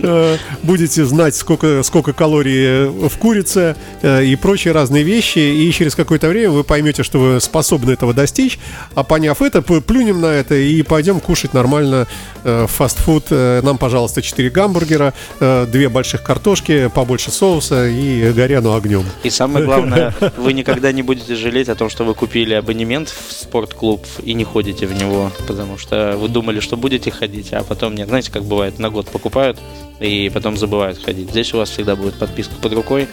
[0.00, 5.38] Э, Будете знать, сколько, сколько калорий э, в курице э, и прочие разные вещи.
[5.38, 8.58] И через какое-то время вы поймете, что вы способны этого достичь.
[8.94, 12.06] А поняв это, плюнем на это и пойдем кушать нормально
[12.42, 13.30] фастфуд.
[13.30, 19.04] Нам, пожалуйста, 4 гамбургера, э, две больших картошки, побольше соуса и горяну огнем.
[19.22, 23.32] И самое главное, вы никогда не будете жалеть о том, что вы купили абонемент в
[23.32, 27.94] спортклуб и не ходите в него, потому что вы думали, что будете ходить, а потом
[27.94, 28.08] нет.
[28.08, 29.51] Знаете, как бывает, на год покупают
[30.00, 31.30] и потом забывают ходить.
[31.30, 33.08] Здесь у вас всегда будет подписка под рукой.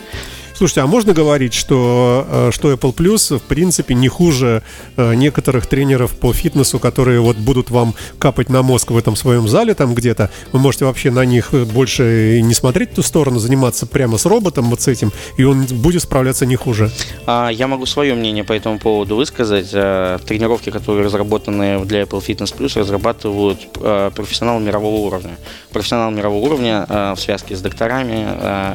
[0.59, 4.61] Слушайте, а можно говорить, что, э, что Apple Plus в принципе не хуже
[4.97, 9.47] э, некоторых тренеров по фитнесу, которые вот будут вам капать на мозг в этом своем
[9.47, 10.29] зале там где-то?
[10.51, 14.65] Вы можете вообще на них больше не смотреть в ту сторону, заниматься прямо с роботом
[14.65, 16.91] вот с этим, и он будет справляться не хуже.
[17.25, 19.69] А, Я могу свое мнение по этому поводу высказать.
[19.73, 25.37] А, Тренировки, которые разработаны для Apple Fitness Plus, разрабатывают профессионалы мирового уровня.
[25.71, 28.27] Профессионал мирового уровня в связке с докторами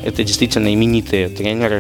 [0.02, 1.73] это действительно именитые тренеры.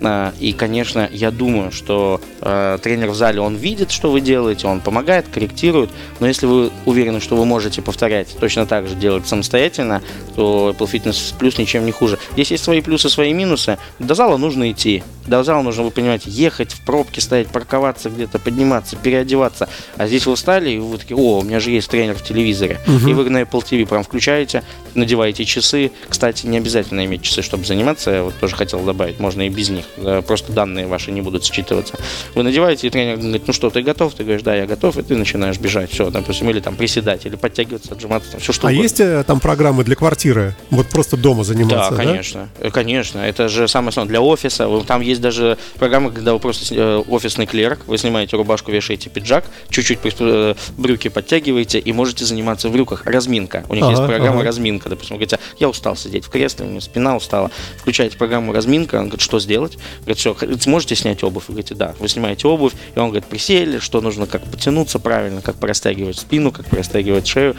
[0.00, 4.66] А, И, конечно, я думаю, что а, тренер в зале, он видит, что вы делаете,
[4.66, 9.26] он помогает, корректирует, но если вы уверены, что вы можете повторять точно так же делать
[9.26, 10.02] самостоятельно,
[10.36, 12.18] то Apple Fitness Plus ничем не хуже.
[12.32, 13.78] Здесь есть свои плюсы, свои минусы.
[13.98, 15.02] До зала нужно идти.
[15.26, 19.68] До зала нужно, вы понимаете, ехать в пробке, стоять, парковаться где-то, подниматься, переодеваться.
[19.96, 22.80] А здесь вы встали, и вы такие, о, у меня же есть тренер в телевизоре.
[22.86, 24.62] И вы на Apple TV прям включаете,
[24.94, 25.90] надеваете часы.
[26.08, 28.10] Кстати, не обязательно иметь часы, чтобы заниматься.
[28.10, 29.84] Я вот тоже хотел добавить, можно и без них.
[29.98, 31.98] Да, Просто данные ваши не будут считываться.
[32.34, 34.14] Вы надеваете, и тренер говорит, ну что, ты готов?
[34.14, 35.90] Ты говоришь, да, я готов, и ты начинаешь бежать.
[35.90, 38.82] Все, допустим, или там приседать, или подтягиваться, отжиматься, там, все что а угодно.
[38.82, 40.54] есть э, там программы для квартиры?
[40.70, 42.04] Вот просто дома заниматься, Да, да?
[42.04, 42.48] конечно.
[42.58, 43.18] Э, Конечно.
[43.18, 44.08] Это же самое основное.
[44.08, 44.66] Для офиса.
[44.86, 49.44] Там есть даже программы, когда вы просто э, офисный клерк, вы снимаете рубашку, вешаете пиджак,
[49.68, 49.98] чуть-чуть
[50.78, 53.04] брюки подтягиваете и можете заниматься в брюках.
[53.04, 53.64] Разминка.
[53.68, 54.46] У них Ага, есть программа ага.
[54.46, 54.88] разминка.
[54.88, 57.50] Допустим, вы говорите, я устал сидеть в кресле, у меня спина устала.
[57.76, 59.78] Включаете программу разминка, он говорит, что сделать?
[60.00, 61.44] Говорит, все, сможете снять обувь?
[61.48, 61.94] Вы говорите, да.
[61.98, 66.52] Вы снимаете обувь, и он говорит, присели, что нужно, как потянуться правильно, как порастягивать спину,
[66.52, 67.56] как порастягивать шею.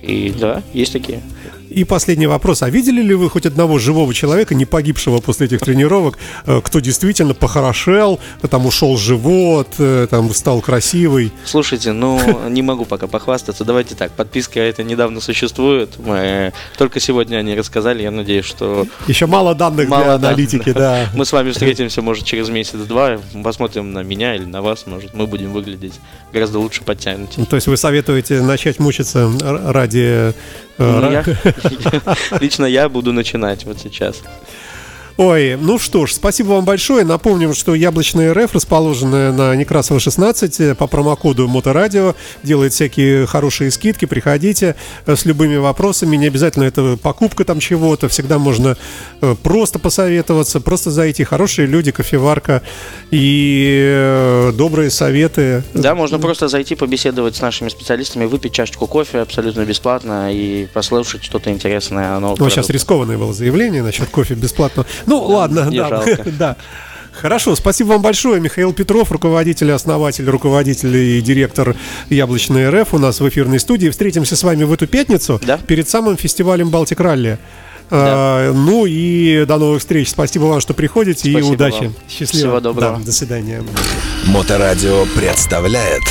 [0.00, 1.22] И да, есть такие.
[1.70, 2.62] И последний вопрос.
[2.62, 6.80] А видели ли вы хоть одного живого человека, не погибшего после этих тренировок, э, кто
[6.80, 8.18] действительно похорошел,
[8.50, 11.32] там ушел живот, э, там стал красивый?
[11.44, 13.64] Слушайте, ну не могу пока похвастаться.
[13.64, 15.90] Давайте так, подписка это недавно существует.
[15.98, 18.02] Мы только сегодня они рассказали.
[18.02, 21.08] Я надеюсь, что Еще мало данных для Мало данных, аналитики, да.
[21.14, 25.26] мы с вами встретимся, может, через месяц-два, посмотрим на меня или на вас, может, мы
[25.26, 25.94] будем выглядеть
[26.32, 27.36] гораздо лучше подтянутее.
[27.38, 30.34] Ну, То есть вы советуете начать мучиться ради...
[30.78, 31.24] э, Ну, я-
[32.40, 34.22] Лично я буду начинать вот сейчас.
[35.22, 37.04] Ой, ну что ж, спасибо вам большое.
[37.04, 43.70] Напомним, что Яблочная РФ, расположенная на Некрасова 16, э, по промокоду Моторадио, делает всякие хорошие
[43.70, 44.06] скидки.
[44.06, 46.16] Приходите э, с любыми вопросами.
[46.16, 48.08] Не обязательно это покупка там чего-то.
[48.08, 48.78] Всегда можно
[49.20, 51.22] э, просто посоветоваться, просто зайти.
[51.22, 52.62] Хорошие люди, кофеварка
[53.10, 55.64] и добрые советы.
[55.74, 61.22] Да, можно просто зайти, побеседовать с нашими специалистами, выпить чашечку кофе абсолютно бесплатно и послушать
[61.24, 62.72] что-то интересное Ну, сейчас продукте.
[62.72, 64.86] рискованное было заявление насчет кофе бесплатно.
[65.10, 65.88] Ну, ладно, не да.
[65.88, 66.24] жалко.
[66.38, 66.56] да.
[67.12, 68.40] Хорошо, спасибо вам большое.
[68.40, 71.74] Михаил Петров, руководитель, основатель, руководитель и директор
[72.08, 73.88] Яблочной РФ у нас в эфирной студии.
[73.88, 75.58] Встретимся с вами в эту пятницу Да.
[75.58, 77.38] перед самым фестивалем Балтик Ралли.
[77.90, 80.10] А, ну и до новых встреч.
[80.10, 81.82] Спасибо вам, что приходите Спасибо и удачи.
[81.84, 81.94] вам.
[82.08, 82.28] Счастливо.
[82.48, 82.98] Всего доброго.
[82.98, 83.64] Да, до свидания.
[84.26, 86.02] Моторадио представляет